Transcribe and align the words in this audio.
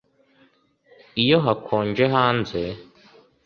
iyo 1.23 1.37
hakonje 1.45 2.03
hanze 2.15 2.59